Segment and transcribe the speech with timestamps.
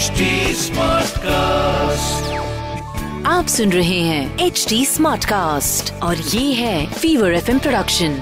[0.00, 2.28] HD Smartcast.
[3.26, 8.14] आप सुन रहे हैं एच डी स्मार्ट कास्ट और ये है फीवर एफ़ प्रोडक्शन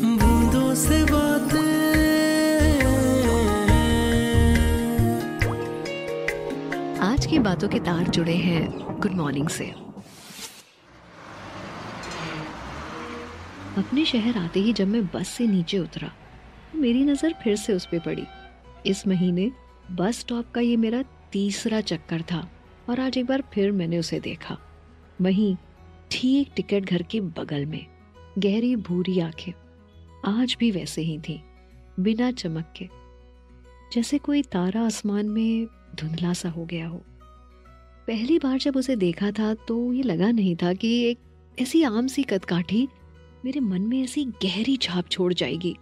[0.00, 1.66] बूंदों से बातें।
[7.02, 8.68] आज की बातों के तार जुड़े हैं
[9.00, 9.85] गुड मॉर्निंग से।
[13.78, 16.10] अपने शहर आते ही जब मैं बस से नीचे उतरा,
[16.76, 18.22] मेरी नज़र फिर से उस पर पड़ी।
[18.86, 19.50] इस महीने
[19.92, 22.48] बस स्टॉप का ये मेरा तीसरा चक्कर था
[22.90, 24.56] और आज एक बार फिर मैंने उसे देखा।
[25.20, 25.54] वहीं
[26.10, 27.86] ठीक टिकट घर के बगल में
[28.38, 29.52] गहरी भूरी आँखें
[30.26, 31.40] आज भी वैसे ही थी,
[32.00, 32.88] बिना चमक के।
[33.92, 37.02] जैसे कोई तारा आसमान में धुंधला सा हो गया हो।
[38.08, 41.18] पहली बार जब उसे देखा था तो ये लगा नहीं था कि एक
[41.58, 42.88] ऐसी आम सी कदकाठी
[43.46, 45.72] मेरे मन में ऐसी गहरी छाप छोड़ जाएगी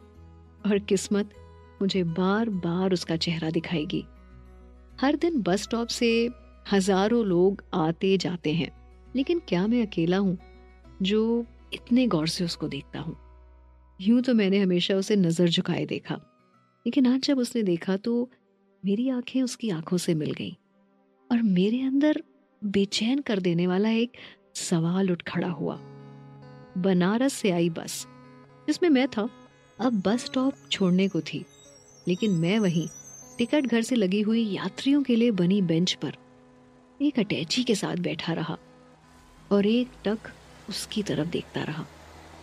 [0.67, 1.31] और किस्मत
[1.83, 4.03] मुझे बार बार उसका चेहरा दिखाएगी।
[5.01, 6.09] हर दिन बस स्टॉप से
[6.73, 8.69] हज़ारों लोग आते जाते हैं,
[9.17, 10.37] लेकिन क्या मैं अकेला हूँ
[11.03, 13.17] जो इतने गौर से उसको देखता हूँ?
[14.01, 16.15] यूँ तो मैंने हमेशा उसे नज़र झुकाए देखा,
[16.87, 18.31] लेकिन आज जब उसने देखा तो
[18.83, 20.53] मेरी आँखें उसकी आँखों से मिल गईं
[21.31, 22.23] और मेरे अंदर
[22.63, 24.17] बेचैन कर देने वाला एक
[24.55, 25.81] सवाल उठ खड़ा हुआ।
[26.79, 28.07] बनारस से आई बस,
[28.67, 29.29] जिसमें मैं था।
[29.79, 31.45] अब बस स्टॉप छोड़ने को थी,
[32.07, 32.87] लेकिन मैं वहीं
[33.39, 36.17] टिकट घर से लगी हुई यात्रियों के लिए बनी बेंच पर
[37.01, 38.57] एक अटैची के साथ बैठा रहा
[39.51, 40.31] और एक टक
[40.69, 41.87] उसकी तरफ़ देखता रहा।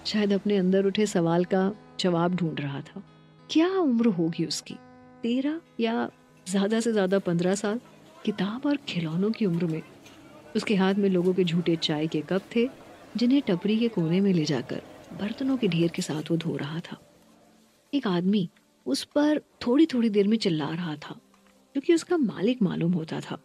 [0.05, 3.03] शायद अपने अंदर उठे सवाल का जवाब ढूंढ रहा था।
[3.49, 4.75] क्या उम्र होगी उसकी?
[5.23, 6.09] तेरह या
[6.47, 7.79] ज़्यादा से ज़्यादा पंद्रह साल?
[8.25, 9.81] किताब और खिलौनों की उम्र में।
[10.55, 12.67] उसके हाथ में लोगों के झूठे चाय के कप थे
[13.17, 14.81] जिन्हें टपरी के कोने में ले जाकर
[15.13, 16.97] बर्तनों के ढेर के साथ वो धो रहा था।
[17.93, 18.49] एक आदमी
[18.85, 21.19] उस पर थोड़ी थोड़ी देर में चिल्ला रहा था
[21.75, 23.35] क्योंकि उसका मालिक मालूम होता था।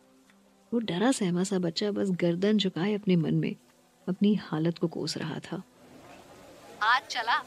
[0.72, 3.54] वो डरा सहमा सा बच्चा बस गर्दन झुकाए अपने मन में
[4.08, 5.62] अपनी हालत को कोस रहा था।
[6.82, 7.38] आज चला।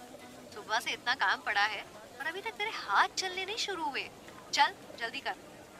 [0.53, 1.81] सुबह से इतना काम पड़ा है
[2.19, 4.03] और अभी तक तेरे हाथ चलने नहीं शुरू हुए।
[4.53, 5.35] चल जल्दी कर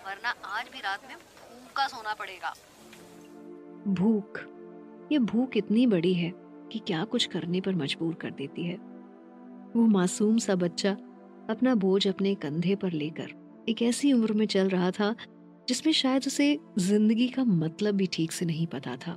[0.08, 2.54] वरना आज भी रात में भूखा सोना पड़ेगा।
[3.88, 4.40] भूख।
[5.12, 6.32] ये भूख इतनी बड़ी है
[6.72, 8.76] कि क्या कुछ करने पर मजबूर कर देती है।
[9.76, 10.92] वो मासूम सा बच्चा
[11.50, 13.32] अपना बोझ अपने कंधे पर लेकर
[13.70, 15.16] एक ऐसी उम्र में चल रहा था
[15.70, 19.14] जिसमें शायद उसे ज़िंदगी का मतलब भी ठीक से नहीं पता था।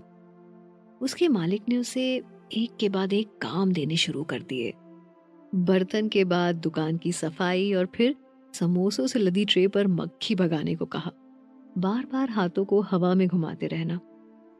[1.02, 2.04] उसके मालिक ने उसे
[2.52, 4.72] एक के बाद एक काम देने शुरू कर दिए।
[5.54, 8.14] बर्तन के बाद दुकान की सफ़ाई और फिर
[8.54, 11.10] समोसों से लदी ट्रे पर मक्खी भगाने को कहा।
[11.78, 13.98] बार बार हाथों को हवा में घुमाते रहना।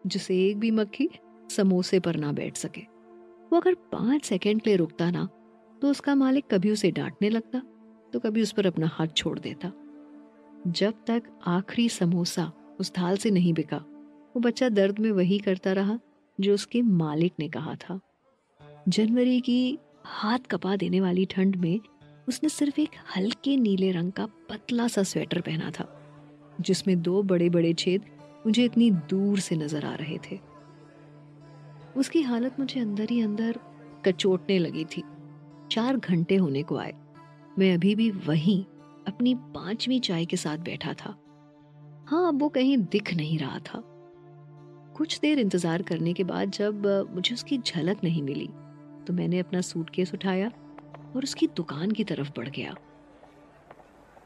[0.04, 1.08] जिसे एक भी मक्खी
[1.50, 2.80] समोसे पर ना बैठ सके।
[3.52, 5.28] वो अगर पाँच सेकंड के लिए रुकता ना
[5.82, 7.62] तो उसका मालिक कभी उसे डांटने लगता
[8.12, 9.72] तो कभी उस पर अपना हाथ छोड़ देता।
[10.68, 15.72] जब तक आखिरी समोसा उस थाल से नहीं बिका, वो बच्चा दर्द में वही करता
[15.72, 15.98] रहा,
[16.38, 17.98] जो उसके मालिक ने कहा था।
[18.88, 21.80] जनवरी की हाथ कपा देने वाली ठंड में
[22.28, 25.88] उसने सिर्फ़ एक हल्के नीले रंग का पतला सा स्वेटर पहना था,
[26.60, 28.04] जिसमें दो बड़े बड़े छेद
[28.46, 30.38] मुझे इतनी दूर से नज़र आ रहे थे।
[31.96, 33.58] उसकी हालत मुझे अंदर ही अंदर
[34.06, 35.02] कचोटने लगी थी।
[35.70, 36.92] चार घंटे होने को आए।
[37.58, 38.62] मैं अभी भी वहीं
[39.06, 41.14] अपनी पांचवी चाय के साथ बैठा था।
[42.08, 43.82] हाँ अब वो कहीं दिख नहीं रहा था।
[44.96, 48.46] कुछ देर इंतज़ार करने के बाद जब मुझे उसकी झलक नहीं मिली
[49.06, 50.50] तो मैंने अपना सूटकेस उठाया
[51.16, 52.72] और उसकी दुकान की तरफ़ बढ़ गया।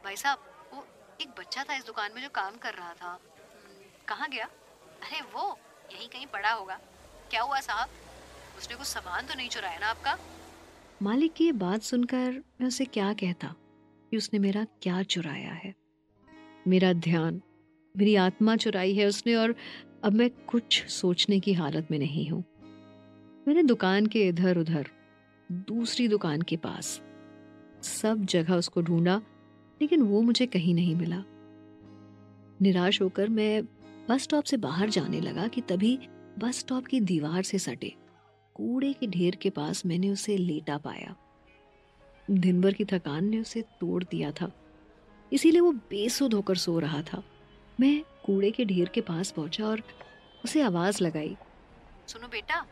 [0.05, 0.39] भाई साहब,
[0.75, 0.85] वो
[1.21, 3.19] एक बच्चा था इस दुकान में जो काम कर रहा था।
[4.09, 4.45] कहाँ गया?
[5.03, 5.59] अरे वो,
[5.93, 6.79] यहीं कहीं पड़ा होगा।
[7.31, 7.89] क्या हुआ साहब?
[8.59, 10.19] उसने कुछ सामान तो नहीं चुराया ना आपका?
[11.03, 13.55] मालिक की बात सुनकर मैं उसे क्या कहता
[14.11, 15.75] कि उसने मेरा क्या चुराया है?
[16.69, 17.43] मेरा ध्यान,
[17.95, 19.55] मेरी आत्मा चुराई है उसने और
[20.05, 22.45] अब मैं कुछ सोचने की हालत में नहीं हूँ।
[23.49, 24.91] मैंने दुकान के इधर उधर
[25.53, 27.01] दूसरी दुकान के पास,
[27.83, 29.23] सब जगह उसको ढूंढा,
[29.81, 31.23] लेकिन वो मुझे कहीं नहीं मिला।
[32.63, 33.63] निराश होकर मैं
[34.09, 35.97] बस स्टॉप से बाहर जाने लगा कि तभी
[36.39, 37.95] बस स्टॉप की दीवार से सटे।
[38.55, 41.17] कूड़े के ढेर के पास मैंने उसे लेटा पाया।
[42.31, 44.53] दिन भर की थकान ने उसे तोड़ दिया था।
[45.33, 47.25] इसीलिए वो बेसुध होकर सो रहा था।
[47.81, 49.83] मैं कूड़े के ढेर के पास पहुँचा और
[50.45, 51.37] उसे आवाज़ लगाई।
[52.09, 52.63] सुनो बेटा।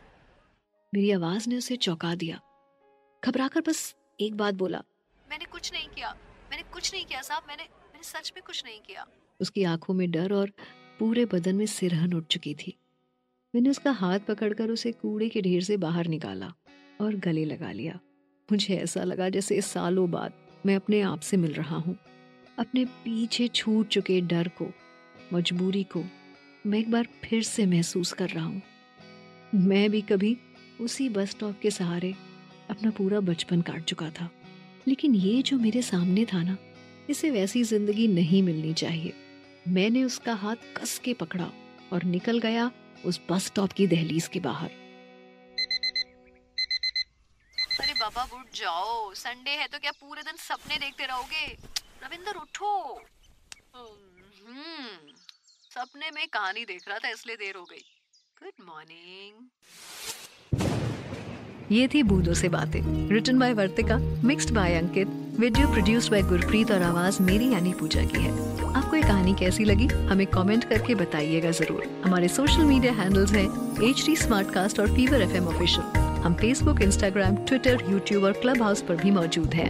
[0.93, 2.41] मेरी आवाज़ ने उसे चौंका दिया।
[3.25, 4.83] घबराकर बस एक बात बोला।
[5.29, 6.17] मैंने कुछ नहीं किया।
[6.51, 9.07] मैंने कुछ नहीं किया साहब। मैंने मैंने सच में कुछ नहीं किया।
[9.41, 10.51] उसकी आँखों में डर और
[10.99, 12.75] पूरे बदन में सिरहन उठ चुकी थी।
[13.53, 16.51] मैंने उसका हाथ पकड़कर उसे कूड़े के ढेर से बाहर निकाला
[17.01, 17.99] और गले लगा लिया।
[18.49, 20.33] मुझे ऐसा लगा जैसे सालों बाद
[20.65, 21.97] मैं अपने आप से मिल रहा हूँ।
[22.59, 24.67] अपने पीछे छूट चुके डर को,
[25.33, 26.03] मजबूरी को
[26.65, 28.61] मैं एक बार फिर से महसूस कर रहा हूँ।
[29.55, 30.37] मैं भी कभी
[30.81, 32.13] उसी बस स्टॉप के सहारे
[32.69, 34.29] अपना पूरा बचपन काट चुका था।
[34.87, 36.57] लेकिन ये जो मेरे सामने था ना,
[37.09, 39.13] इसे वैसी ज़िंदगी नहीं मिलनी चाहिए।
[39.67, 41.45] मैंने उसका हाथ कस के पकड़ा
[41.93, 42.71] और निकल गया
[43.05, 44.69] उस बस स्टॉप की दहलीज के बाहर।
[47.79, 51.45] अरे बाबा उठ जाओ। संडे है तो क्या पूरे दिन सपने देखते रहोगे?
[52.03, 52.71] रविंदर उठो।
[53.75, 55.13] हम्म,
[55.71, 57.83] सपने में कहानी देख रहा था इसलिए देर हो गई।
[58.43, 59.49] गुड मॉर्निंग
[61.71, 65.07] ये थी बूंदों से बातें written by Vartika mixed by Ankit.
[65.39, 68.29] Video produce by Gurpreet और आवाज़ मेरी यानी पूजा की है।
[68.73, 69.87] आपको ये कहानी कैसी लगी?
[70.09, 73.43] हमें कमेंट करके बताइएगा ज़रूर। हमारे सोशल मीडिया हैंडल्स हैं
[73.89, 74.15] एच डी
[74.79, 79.53] और फीवर एफएम ऑफिशियल हम फेसबुक इंस्टाग्राम ट्विटर यूट्यूब और क्लब हाउस पर भी मौजूद
[79.53, 79.69] हैं।